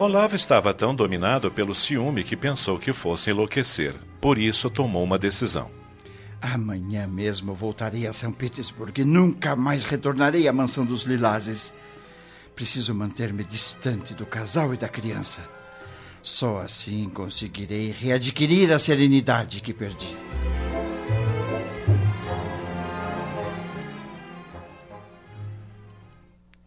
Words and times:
Olavo 0.00 0.34
estava 0.34 0.72
tão 0.72 0.94
dominado 0.94 1.52
pelo 1.52 1.74
ciúme 1.74 2.24
que 2.24 2.34
pensou 2.34 2.78
que 2.78 2.90
fosse 2.90 3.28
enlouquecer. 3.28 3.94
Por 4.18 4.38
isso 4.38 4.70
tomou 4.70 5.04
uma 5.04 5.18
decisão. 5.18 5.70
Amanhã 6.40 7.06
mesmo 7.06 7.52
voltarei 7.52 8.06
a 8.06 8.12
São 8.14 8.32
Petersburgo 8.32 8.98
e 8.98 9.04
nunca 9.04 9.54
mais 9.54 9.84
retornarei 9.84 10.48
à 10.48 10.54
mansão 10.54 10.86
dos 10.86 11.02
Lilazes. 11.02 11.74
Preciso 12.56 12.94
manter-me 12.94 13.44
distante 13.44 14.14
do 14.14 14.24
casal 14.24 14.72
e 14.72 14.78
da 14.78 14.88
criança. 14.88 15.46
Só 16.22 16.62
assim 16.62 17.10
conseguirei 17.10 17.90
readquirir 17.90 18.72
a 18.72 18.78
serenidade 18.78 19.60
que 19.60 19.74
perdi. 19.74 20.16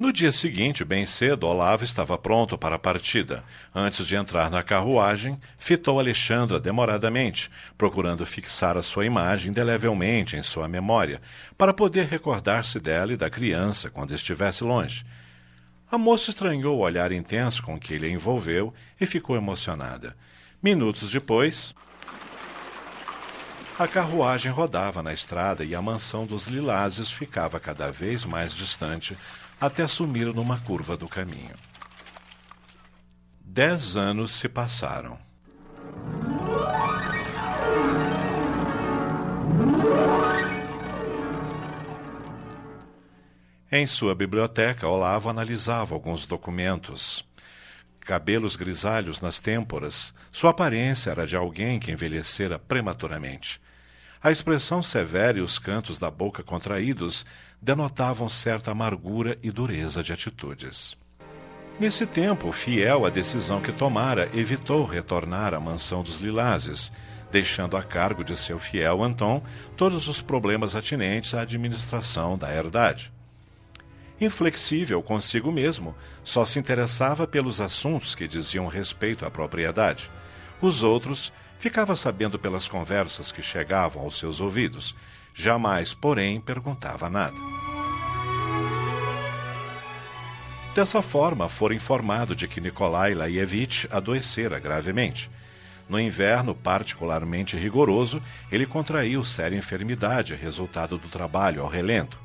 No 0.03 0.12
dia 0.12 0.34
seguinte, 0.34 0.84
bem 0.84 1.05
cedo, 1.05 1.48
Olavo 1.48 1.85
estava 1.85 2.17
pronto 2.17 2.57
para 2.57 2.75
a 2.75 2.77
partida. 2.77 3.41
Antes 3.73 4.05
de 4.05 4.17
entrar 4.17 4.52
na 4.52 4.61
carruagem, 4.61 5.39
fitou 5.58 5.97
Alexandra 5.97 6.59
demoradamente, 6.59 7.50
procurando 7.77 8.25
fixar 8.25 8.75
a 8.75 8.81
sua 8.81 9.05
imagem 9.05 9.52
indelevelmente 9.52 10.36
em 10.36 10.44
sua 10.44 10.67
memória, 10.67 11.22
para 11.58 11.73
poder 11.73 12.08
recordar-se 12.08 12.81
dela 12.81 13.14
e 13.14 13.17
da 13.17 13.30
criança 13.30 13.89
quando 13.89 14.14
estivesse 14.14 14.61
longe. 14.61 15.05
A 15.89 15.97
moça 15.97 16.31
estranhou 16.31 16.80
o 16.80 16.81
olhar 16.81 17.14
intenso 17.14 17.64
com 17.64 17.80
que 17.80 17.94
ele 17.94 18.08
a 18.08 18.09
envolveu 18.09 18.73
e 18.99 19.05
ficou 19.05 19.38
emocionada. 19.38 20.17
Minutos 20.61 21.09
depois, 21.11 21.73
a 23.80 23.88
carruagem 23.88 24.52
rodava 24.52 25.02
na 25.02 25.14
estrada 25.14 25.64
e 25.64 25.73
a 25.73 25.81
mansão 25.81 26.27
dos 26.27 26.47
Lilazes 26.47 27.09
ficava 27.09 27.59
cada 27.59 27.89
vez 27.89 28.23
mais 28.23 28.53
distante 28.53 29.17
até 29.66 29.88
sumir 29.88 30.25
numa 30.36 30.59
curva 30.59 30.97
do 30.97 31.08
caminho. 31.08 31.56
Dez 33.39 33.95
anos 33.95 34.33
se 34.33 34.50
passaram. 34.50 35.17
Em 43.72 43.88
sua 43.88 44.14
biblioteca, 44.14 44.86
Olavo 44.86 45.30
analisava 45.30 45.95
alguns 45.95 46.25
documentos. 46.25 47.25
Cabelos 48.02 48.58
grisalhos 48.58 49.22
nas 49.22 49.39
têmporas, 49.39 50.14
sua 50.30 50.50
aparência 50.50 51.09
era 51.09 51.25
de 51.25 51.38
alguém 51.38 51.80
que 51.80 51.89
envelhecera 51.89 52.59
prematuramente. 52.59 53.61
A 54.23 54.31
expressão 54.31 54.81
severa 54.81 55.38
e 55.38 55.41
os 55.41 55.59
cantos 55.59 55.99
da 55.99 56.09
boca 56.09 56.41
contraídos 56.41 57.25
denotavam 57.61 58.30
certa 58.30 58.71
amargura 58.71 59.38
e 59.43 59.52
dureza 59.52 60.02
de 60.02 60.13
atitudes. 60.13 60.95
Nesse 61.77 62.05
tempo, 62.05 62.49
fiel 62.53 63.05
à 63.05 63.09
decisão 63.09 63.59
que 63.59 63.73
tomara, 63.73 64.30
evitou 64.33 64.85
retornar 64.85 65.53
à 65.53 65.59
mansão 65.59 66.02
dos 66.02 66.19
Lilazes, 66.19 66.89
deixando 67.33 67.75
a 67.75 67.83
cargo 67.83 68.23
de 68.23 68.37
seu 68.37 68.58
fiel 68.58 69.03
Anton 69.03 69.43
todos 69.75 70.08
os 70.08 70.21
problemas 70.21 70.73
atinentes 70.73 71.33
à 71.33 71.42
administração 71.42 72.37
da 72.37 72.49
herdade. 72.55 73.11
Inflexível 74.21 75.03
consigo 75.03 75.52
mesmo, 75.52 75.93
só 76.23 76.45
se 76.45 76.58
interessava 76.58 77.27
pelos 77.27 77.59
assuntos 77.59 78.15
que 78.15 78.25
diziam 78.25 78.67
respeito 78.67 79.25
à 79.25 79.31
propriedade. 79.31 80.09
Os 80.61 80.81
outros 80.81 81.33
ficava 81.63 81.95
sabendo 81.95 82.37
pelas 82.37 82.67
conversas 82.67 83.31
que 83.31 83.41
chegavam 83.41 84.03
aos 84.03 84.19
seus 84.19 84.41
ouvidos, 84.41 84.93
Jamais, 85.33 85.93
porém, 85.93 86.39
perguntava 86.39 87.09
nada. 87.09 87.35
Dessa 90.75 91.01
forma, 91.01 91.49
fora 91.49 91.73
informado 91.73 92.35
de 92.35 92.47
que 92.47 92.61
Nikolai 92.61 93.13
Laevich 93.13 93.87
adoecera 93.91 94.59
gravemente. 94.59 95.31
No 95.87 95.99
inverno 95.99 96.53
particularmente 96.53 97.57
rigoroso, 97.57 98.21
ele 98.51 98.65
contraiu 98.65 99.23
séria 99.23 99.57
enfermidade, 99.57 100.35
resultado 100.35 100.97
do 100.97 101.07
trabalho 101.07 101.61
ao 101.61 101.67
relento. 101.67 102.19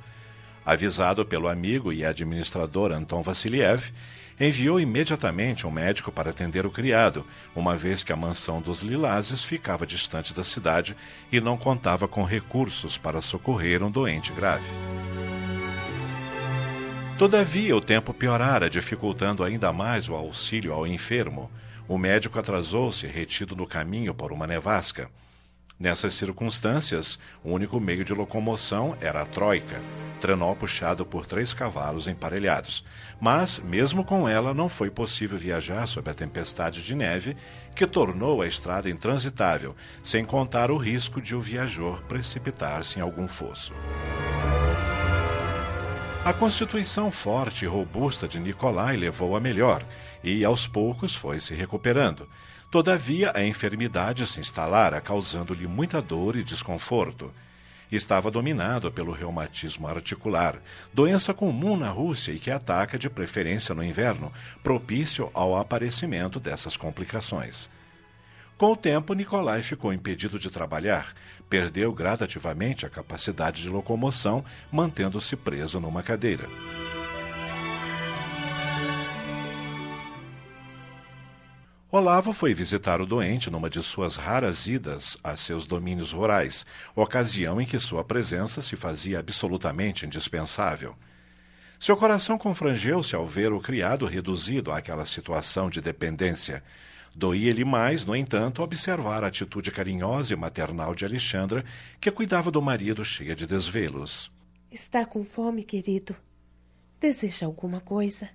Avisado 0.68 1.24
pelo 1.24 1.48
amigo 1.48 1.94
e 1.94 2.04
administrador 2.04 2.92
Anton 2.92 3.22
Vassiliev, 3.22 3.90
enviou 4.38 4.78
imediatamente 4.78 5.66
um 5.66 5.70
médico 5.70 6.12
para 6.12 6.28
atender 6.28 6.66
o 6.66 6.70
criado, 6.70 7.24
uma 7.56 7.74
vez 7.74 8.02
que 8.02 8.12
a 8.12 8.16
mansão 8.16 8.60
dos 8.60 8.82
Lilazes 8.82 9.42
ficava 9.42 9.86
distante 9.86 10.34
da 10.34 10.44
cidade 10.44 10.94
e 11.32 11.40
não 11.40 11.56
contava 11.56 12.06
com 12.06 12.22
recursos 12.22 12.98
para 12.98 13.22
socorrer 13.22 13.82
um 13.82 13.90
doente 13.90 14.30
grave. 14.30 14.68
Todavia, 17.18 17.74
o 17.74 17.80
tempo 17.80 18.12
piorara, 18.12 18.68
dificultando 18.68 19.42
ainda 19.42 19.72
mais 19.72 20.06
o 20.06 20.14
auxílio 20.14 20.74
ao 20.74 20.86
enfermo. 20.86 21.50
O 21.88 21.96
médico 21.96 22.38
atrasou-se, 22.38 23.06
retido 23.06 23.56
no 23.56 23.66
caminho 23.66 24.12
por 24.12 24.32
uma 24.32 24.46
nevasca. 24.46 25.08
Nessas 25.78 26.14
circunstâncias, 26.14 27.20
o 27.42 27.52
único 27.52 27.78
meio 27.78 28.04
de 28.04 28.12
locomoção 28.12 28.96
era 29.00 29.22
a 29.22 29.24
troika, 29.24 29.80
trenó 30.20 30.52
puxado 30.54 31.06
por 31.06 31.24
três 31.24 31.54
cavalos 31.54 32.08
emparelhados. 32.08 32.84
Mas, 33.20 33.60
mesmo 33.60 34.04
com 34.04 34.28
ela, 34.28 34.52
não 34.52 34.68
foi 34.68 34.90
possível 34.90 35.38
viajar 35.38 35.86
sob 35.86 36.10
a 36.10 36.14
tempestade 36.14 36.82
de 36.82 36.96
neve 36.96 37.36
que 37.76 37.86
tornou 37.86 38.42
a 38.42 38.48
estrada 38.48 38.90
intransitável, 38.90 39.76
sem 40.02 40.24
contar 40.24 40.70
o 40.72 40.76
risco 40.76 41.22
de 41.22 41.36
o 41.36 41.40
viajor 41.40 42.02
precipitar-se 42.02 42.98
em 42.98 43.02
algum 43.02 43.28
fosso. 43.28 43.72
A 46.24 46.32
constituição 46.32 47.10
forte 47.10 47.64
e 47.64 47.68
robusta 47.68 48.28
de 48.28 48.38
Nicolai 48.40 48.96
levou 48.96 49.36
a 49.36 49.40
melhor, 49.40 49.82
e 50.22 50.44
aos 50.44 50.66
poucos 50.66 51.14
foi 51.14 51.38
se 51.40 51.54
recuperando. 51.54 52.28
Todavia, 52.70 53.32
a 53.34 53.42
enfermidade 53.42 54.26
se 54.26 54.40
instalara, 54.40 55.00
causando-lhe 55.00 55.66
muita 55.66 56.02
dor 56.02 56.36
e 56.36 56.42
desconforto. 56.42 57.32
Estava 57.90 58.30
dominado 58.30 58.92
pelo 58.92 59.12
reumatismo 59.12 59.88
articular, 59.88 60.60
doença 60.92 61.32
comum 61.32 61.76
na 61.76 61.88
Rússia 61.88 62.32
e 62.32 62.38
que 62.38 62.50
ataca 62.50 62.98
de 62.98 63.08
preferência 63.08 63.74
no 63.74 63.82
inverno, 63.82 64.30
propício 64.62 65.30
ao 65.32 65.56
aparecimento 65.56 66.38
dessas 66.38 66.76
complicações. 66.76 67.70
Com 68.58 68.72
o 68.72 68.76
tempo, 68.76 69.14
Nicolai 69.14 69.62
ficou 69.62 69.92
impedido 69.92 70.36
de 70.36 70.50
trabalhar, 70.50 71.14
perdeu 71.48 71.92
gradativamente 71.92 72.84
a 72.84 72.90
capacidade 72.90 73.62
de 73.62 73.68
locomoção, 73.68 74.44
mantendo-se 74.70 75.36
preso 75.36 75.78
numa 75.78 76.02
cadeira. 76.02 76.44
Olavo 81.90 82.32
foi 82.32 82.52
visitar 82.52 83.00
o 83.00 83.06
doente 83.06 83.48
numa 83.48 83.70
de 83.70 83.80
suas 83.80 84.16
raras 84.16 84.66
idas 84.66 85.16
a 85.22 85.36
seus 85.36 85.64
domínios 85.64 86.12
rurais, 86.12 86.66
ocasião 86.96 87.60
em 87.60 87.64
que 87.64 87.78
sua 87.78 88.02
presença 88.02 88.60
se 88.60 88.74
fazia 88.74 89.20
absolutamente 89.20 90.04
indispensável. 90.04 90.96
Seu 91.78 91.96
coração 91.96 92.36
confrangeu-se 92.36 93.14
ao 93.14 93.24
ver 93.24 93.52
o 93.52 93.60
criado 93.60 94.04
reduzido 94.04 94.72
àquela 94.72 95.06
situação 95.06 95.70
de 95.70 95.80
dependência. 95.80 96.62
Doía-lhe 97.18 97.64
mais, 97.64 98.04
no 98.04 98.14
entanto, 98.14 98.62
observar 98.62 99.24
a 99.24 99.26
atitude 99.26 99.72
carinhosa 99.72 100.34
e 100.34 100.36
maternal 100.36 100.94
de 100.94 101.04
Alexandra, 101.04 101.64
que 102.00 102.12
cuidava 102.12 102.48
do 102.48 102.62
marido 102.62 103.04
cheia 103.04 103.34
de 103.34 103.44
desvelos. 103.44 104.30
Está 104.70 105.04
com 105.04 105.24
fome, 105.24 105.64
querido? 105.64 106.14
Deseja 107.00 107.46
alguma 107.46 107.80
coisa? 107.80 108.30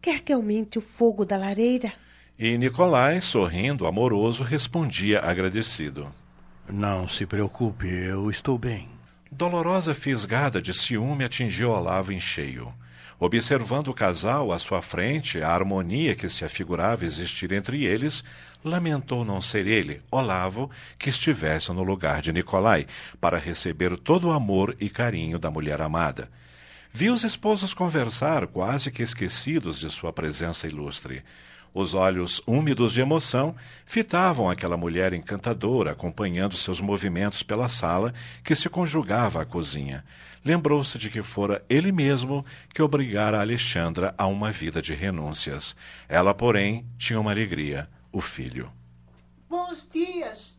Quer 0.00 0.22
que 0.22 0.32
aumente 0.32 0.78
o 0.78 0.80
fogo 0.80 1.26
da 1.26 1.36
lareira? 1.36 1.92
E 2.38 2.56
Nicolai, 2.56 3.20
sorrindo, 3.20 3.86
amoroso, 3.86 4.44
respondia 4.44 5.20
agradecido. 5.20 6.10
Não 6.66 7.06
se 7.06 7.26
preocupe, 7.26 7.86
eu 7.86 8.30
estou 8.30 8.56
bem. 8.56 8.88
Dolorosa 9.30 9.94
fisgada 9.94 10.62
de 10.62 10.72
ciúme 10.72 11.22
atingiu 11.22 11.70
Olavo 11.70 12.14
em 12.14 12.18
cheio. 12.18 12.72
Observando 13.18 13.88
o 13.88 13.94
casal 13.94 14.52
à 14.52 14.58
sua 14.58 14.80
frente, 14.80 15.42
a 15.42 15.50
harmonia 15.50 16.14
que 16.14 16.28
se 16.28 16.44
afigurava 16.44 17.04
existir 17.04 17.52
entre 17.52 17.84
eles, 17.84 18.24
lamentou 18.64 19.24
não 19.24 19.40
ser 19.40 19.66
ele, 19.66 20.00
Olavo, 20.10 20.70
que 20.98 21.10
estivesse 21.10 21.72
no 21.72 21.82
lugar 21.82 22.22
de 22.22 22.32
Nicolai, 22.32 22.86
para 23.20 23.38
receber 23.38 23.98
todo 23.98 24.28
o 24.28 24.32
amor 24.32 24.76
e 24.80 24.88
carinho 24.88 25.38
da 25.38 25.50
mulher 25.50 25.80
amada. 25.80 26.30
Viu 26.92 27.14
os 27.14 27.22
esposos 27.22 27.72
conversar, 27.72 28.46
quase 28.46 28.90
que 28.90 29.02
esquecidos 29.02 29.78
de 29.78 29.90
sua 29.90 30.12
presença 30.12 30.66
ilustre. 30.66 31.22
Os 31.72 31.94
olhos 31.94 32.42
úmidos 32.46 32.92
de 32.92 33.00
emoção 33.00 33.54
fitavam 33.86 34.50
aquela 34.50 34.76
mulher 34.76 35.12
encantadora, 35.12 35.92
acompanhando 35.92 36.56
seus 36.56 36.80
movimentos 36.80 37.42
pela 37.44 37.68
sala 37.68 38.12
que 38.42 38.56
se 38.56 38.68
conjugava 38.68 39.42
à 39.42 39.44
cozinha. 39.44 40.04
Lembrou-se 40.44 40.98
de 40.98 41.08
que 41.08 41.22
fora 41.22 41.64
ele 41.68 41.92
mesmo 41.92 42.44
que 42.74 42.82
obrigara 42.82 43.40
Alexandra 43.40 44.12
a 44.18 44.26
uma 44.26 44.50
vida 44.50 44.82
de 44.82 44.94
renúncias. 44.94 45.76
Ela, 46.08 46.34
porém, 46.34 46.84
tinha 46.98 47.20
uma 47.20 47.30
alegria: 47.30 47.88
o 48.10 48.20
filho. 48.20 48.72
Bons 49.48 49.88
dias! 49.92 50.58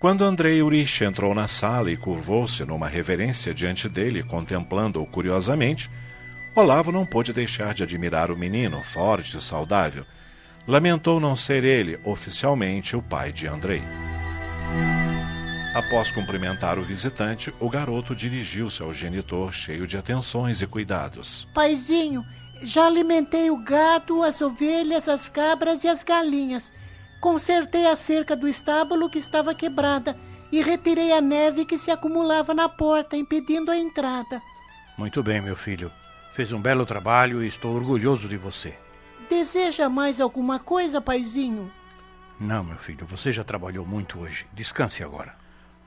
Quando 0.00 0.24
Andrei 0.24 0.60
Urich 0.60 1.04
entrou 1.04 1.32
na 1.32 1.46
sala 1.46 1.92
e 1.92 1.96
curvou-se 1.96 2.64
numa 2.64 2.88
reverência 2.88 3.54
diante 3.54 3.88
dele, 3.88 4.24
contemplando-o 4.24 5.06
curiosamente, 5.06 5.88
Olavo 6.56 6.90
não 6.90 7.06
pôde 7.06 7.32
deixar 7.32 7.72
de 7.72 7.84
admirar 7.84 8.28
o 8.28 8.36
menino, 8.36 8.82
forte 8.82 9.36
e 9.36 9.40
saudável 9.40 10.04
lamentou 10.66 11.20
não 11.20 11.34
ser 11.34 11.64
ele, 11.64 11.98
oficialmente, 12.04 12.96
o 12.96 13.02
pai 13.02 13.32
de 13.32 13.46
Andrei. 13.46 13.82
Após 15.74 16.10
cumprimentar 16.10 16.78
o 16.78 16.84
visitante, 16.84 17.52
o 17.58 17.68
garoto 17.68 18.14
dirigiu-se 18.14 18.82
ao 18.82 18.92
genitor 18.92 19.52
cheio 19.52 19.86
de 19.86 19.96
atenções 19.96 20.60
e 20.60 20.66
cuidados. 20.66 21.48
Paizinho, 21.54 22.22
já 22.62 22.86
alimentei 22.86 23.50
o 23.50 23.56
gado, 23.56 24.22
as 24.22 24.42
ovelhas, 24.42 25.08
as 25.08 25.28
cabras 25.28 25.82
e 25.82 25.88
as 25.88 26.04
galinhas. 26.04 26.70
Consertei 27.20 27.86
a 27.86 27.96
cerca 27.96 28.36
do 28.36 28.46
estábulo 28.46 29.08
que 29.08 29.18
estava 29.18 29.54
quebrada 29.54 30.16
e 30.50 30.60
retirei 30.62 31.12
a 31.12 31.20
neve 31.20 31.64
que 31.64 31.78
se 31.78 31.90
acumulava 31.90 32.52
na 32.52 32.68
porta, 32.68 33.16
impedindo 33.16 33.70
a 33.70 33.76
entrada. 33.76 34.42
Muito 34.98 35.22
bem, 35.22 35.40
meu 35.40 35.56
filho. 35.56 35.90
Fez 36.34 36.52
um 36.52 36.60
belo 36.60 36.84
trabalho 36.84 37.42
e 37.42 37.48
estou 37.48 37.74
orgulhoso 37.74 38.28
de 38.28 38.36
você. 38.36 38.74
Deseja 39.32 39.88
mais 39.88 40.20
alguma 40.20 40.58
coisa, 40.58 41.00
paizinho? 41.00 41.72
Não, 42.38 42.62
meu 42.62 42.76
filho, 42.76 43.06
você 43.06 43.32
já 43.32 43.42
trabalhou 43.42 43.86
muito 43.86 44.20
hoje. 44.20 44.46
Descanse 44.52 45.02
agora. 45.02 45.34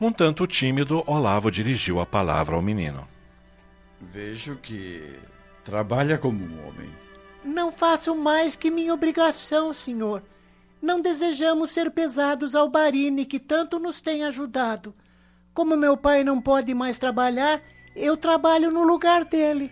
Um 0.02 0.12
tanto 0.12 0.48
tímido, 0.48 1.04
Olavo 1.06 1.52
dirigiu 1.52 2.00
a 2.00 2.08
palavra 2.08 2.56
ao 2.56 2.62
menino. 2.64 3.08
Vejo 4.02 4.56
que 4.56 5.14
trabalha 5.64 6.18
como 6.18 6.44
um 6.44 6.68
homem. 6.68 6.90
Não 7.44 7.72
faço 7.72 8.16
mais 8.16 8.56
que 8.56 8.72
minha 8.72 8.92
obrigação, 8.92 9.72
senhor. 9.72 10.24
Não 10.82 11.00
desejamos 11.00 11.70
ser 11.70 11.92
pesados 11.92 12.56
ao 12.56 12.68
Barine, 12.68 13.26
que 13.26 13.40
tanto 13.40 13.78
nos 13.78 14.02
tem 14.02 14.26
ajudado. 14.26 14.92
Como 15.54 15.78
meu 15.78 15.96
pai 15.96 16.24
não 16.24 16.42
pode 16.42 16.74
mais 16.74 16.98
trabalhar, 16.98 17.62
eu 17.96 18.18
trabalho 18.18 18.72
no 18.72 18.84
lugar 18.84 19.24
dele. 19.24 19.72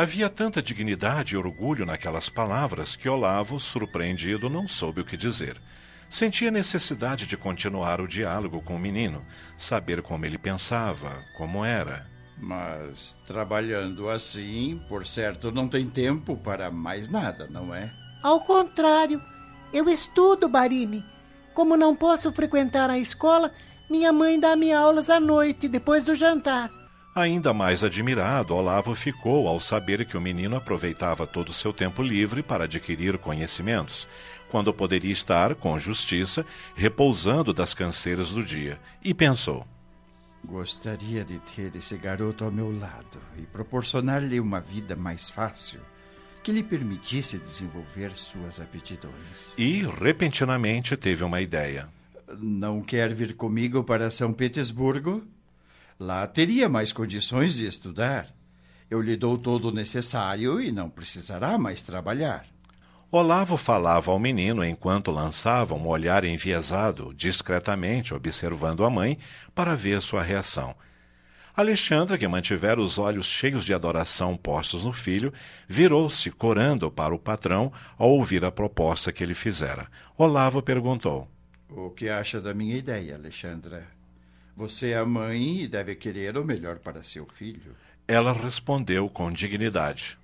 Havia 0.00 0.30
tanta 0.30 0.62
dignidade 0.62 1.34
e 1.34 1.36
orgulho 1.36 1.84
naquelas 1.84 2.30
palavras 2.30 2.96
que 2.96 3.06
Olavo, 3.06 3.60
surpreendido, 3.60 4.48
não 4.48 4.66
soube 4.66 5.02
o 5.02 5.04
que 5.04 5.14
dizer. 5.14 5.60
Sentia 6.08 6.50
necessidade 6.50 7.26
de 7.26 7.36
continuar 7.36 8.00
o 8.00 8.08
diálogo 8.08 8.62
com 8.62 8.76
o 8.76 8.78
menino, 8.78 9.22
saber 9.58 10.00
como 10.00 10.24
ele 10.24 10.38
pensava, 10.38 11.22
como 11.36 11.62
era. 11.62 12.06
Mas 12.38 13.14
trabalhando 13.26 14.08
assim, 14.08 14.82
por 14.88 15.06
certo, 15.06 15.52
não 15.52 15.68
tem 15.68 15.86
tempo 15.86 16.34
para 16.34 16.70
mais 16.70 17.10
nada, 17.10 17.46
não 17.50 17.74
é? 17.74 17.92
Ao 18.22 18.40
contrário, 18.40 19.22
eu 19.70 19.86
estudo, 19.86 20.48
Barini. 20.48 21.04
Como 21.52 21.76
não 21.76 21.94
posso 21.94 22.32
frequentar 22.32 22.88
a 22.88 22.98
escola, 22.98 23.52
minha 23.90 24.14
mãe 24.14 24.40
dá-me 24.40 24.72
aulas 24.72 25.10
à 25.10 25.20
noite, 25.20 25.68
depois 25.68 26.06
do 26.06 26.14
jantar. 26.14 26.79
Ainda 27.20 27.52
mais 27.52 27.84
admirado, 27.84 28.54
Olavo 28.54 28.94
ficou 28.94 29.46
ao 29.46 29.60
saber 29.60 30.06
que 30.06 30.16
o 30.16 30.20
menino 30.20 30.56
aproveitava 30.56 31.26
todo 31.26 31.50
o 31.50 31.52
seu 31.52 31.70
tempo 31.70 32.02
livre 32.02 32.42
para 32.42 32.64
adquirir 32.64 33.18
conhecimentos, 33.18 34.08
quando 34.48 34.72
poderia 34.72 35.12
estar, 35.12 35.54
com 35.54 35.78
justiça, 35.78 36.46
repousando 36.74 37.52
das 37.52 37.74
canseiras 37.74 38.30
do 38.30 38.42
dia, 38.42 38.80
e 39.04 39.12
pensou: 39.12 39.66
Gostaria 40.42 41.22
de 41.22 41.38
ter 41.40 41.76
esse 41.76 41.94
garoto 41.98 42.42
ao 42.42 42.50
meu 42.50 42.74
lado 42.74 43.20
e 43.36 43.42
proporcionar-lhe 43.42 44.40
uma 44.40 44.58
vida 44.58 44.96
mais 44.96 45.28
fácil 45.28 45.80
que 46.42 46.50
lhe 46.50 46.62
permitisse 46.62 47.36
desenvolver 47.36 48.12
suas 48.16 48.58
aptidões. 48.58 49.52
E, 49.58 49.82
repentinamente, 49.82 50.96
teve 50.96 51.22
uma 51.22 51.42
ideia. 51.42 51.86
Não 52.38 52.80
quer 52.80 53.12
vir 53.12 53.34
comigo 53.34 53.84
para 53.84 54.10
São 54.10 54.32
Petersburgo? 54.32 55.22
Lá 56.00 56.26
teria 56.26 56.66
mais 56.66 56.94
condições 56.94 57.56
de 57.56 57.66
estudar. 57.66 58.26
Eu 58.90 59.02
lhe 59.02 59.18
dou 59.18 59.36
todo 59.36 59.68
o 59.68 59.70
necessário 59.70 60.58
e 60.58 60.72
não 60.72 60.88
precisará 60.88 61.58
mais 61.58 61.82
trabalhar. 61.82 62.46
Olavo 63.12 63.58
falava 63.58 64.10
ao 64.10 64.18
menino 64.18 64.64
enquanto 64.64 65.10
lançava 65.10 65.74
um 65.74 65.86
olhar 65.86 66.24
enviesado, 66.24 67.12
discretamente 67.14 68.14
observando 68.14 68.82
a 68.82 68.88
mãe 68.88 69.18
para 69.54 69.74
ver 69.74 70.00
sua 70.00 70.22
reação. 70.22 70.74
Alexandra, 71.54 72.16
que 72.16 72.26
mantivera 72.26 72.80
os 72.80 72.96
olhos 72.96 73.26
cheios 73.26 73.66
de 73.66 73.74
adoração 73.74 74.38
postos 74.38 74.86
no 74.86 74.94
filho, 74.94 75.34
virou-se 75.68 76.30
corando 76.30 76.90
para 76.90 77.14
o 77.14 77.18
patrão 77.18 77.70
ao 77.98 78.08
ouvir 78.08 78.42
a 78.42 78.50
proposta 78.50 79.12
que 79.12 79.22
ele 79.22 79.34
fizera. 79.34 79.86
Olavo 80.16 80.62
perguntou: 80.62 81.28
O 81.68 81.90
que 81.90 82.08
acha 82.08 82.40
da 82.40 82.54
minha 82.54 82.76
ideia, 82.76 83.16
Alexandra? 83.16 83.99
Você 84.60 84.90
é 84.90 84.98
a 84.98 85.06
mãe 85.06 85.62
e 85.62 85.66
deve 85.66 85.94
querer 85.94 86.36
o 86.36 86.44
melhor 86.44 86.80
para 86.80 87.02
seu 87.02 87.24
filho. 87.24 87.74
Ela 88.06 88.30
respondeu 88.30 89.08
com 89.08 89.32
dignidade. 89.32 90.18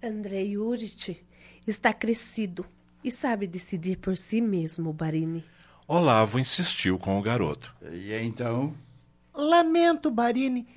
Andrei 0.00 0.56
Urich 0.56 1.26
está 1.66 1.92
crescido 1.92 2.64
e 3.02 3.10
sabe 3.10 3.48
decidir 3.48 3.96
por 3.96 4.16
si 4.16 4.40
mesmo, 4.40 4.92
Barini. 4.92 5.44
Olavo 5.88 6.38
insistiu 6.38 7.00
com 7.00 7.18
o 7.18 7.22
garoto. 7.22 7.74
E 7.90 8.14
então? 8.14 8.76
Lamento, 9.34 10.08
Barini, 10.08 10.68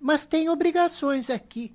mas 0.00 0.24
tenho 0.24 0.52
obrigações 0.52 1.30
aqui. 1.30 1.74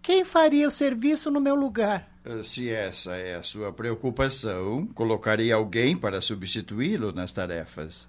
Quem 0.00 0.24
faria 0.24 0.66
o 0.66 0.70
serviço 0.70 1.30
no 1.30 1.42
meu 1.42 1.54
lugar? 1.54 2.10
Se 2.42 2.70
essa 2.70 3.16
é 3.16 3.34
a 3.34 3.42
sua 3.42 3.70
preocupação, 3.70 4.86
colocarei 4.94 5.52
alguém 5.52 5.94
para 5.94 6.22
substituí-lo 6.22 7.12
nas 7.12 7.34
tarefas. 7.34 8.08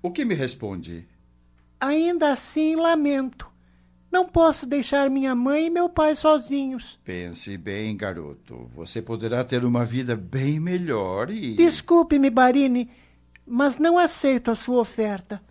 O 0.00 0.12
que 0.12 0.24
me 0.24 0.36
responde? 0.36 1.08
Ainda 1.84 2.32
assim, 2.32 2.76
lamento. 2.76 3.46
Não 4.10 4.26
posso 4.26 4.64
deixar 4.64 5.10
minha 5.10 5.34
mãe 5.34 5.66
e 5.66 5.70
meu 5.70 5.86
pai 5.86 6.16
sozinhos. 6.16 6.98
Pense 7.04 7.58
bem, 7.58 7.94
garoto. 7.94 8.70
Você 8.74 9.02
poderá 9.02 9.44
ter 9.44 9.66
uma 9.66 9.84
vida 9.84 10.16
bem 10.16 10.58
melhor 10.58 11.28
e. 11.28 11.54
Desculpe-me, 11.56 12.30
Barini, 12.30 12.88
mas 13.46 13.76
não 13.76 13.98
aceito 13.98 14.50
a 14.50 14.54
sua 14.54 14.80
oferta. 14.80 15.42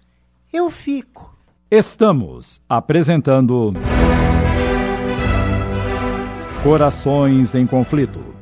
Eu 0.51 0.71
fico. 0.71 1.37
Estamos 1.69 2.63
apresentando. 2.67 3.73
Corações 6.63 7.53
em 7.53 7.67
Conflito 7.67 8.32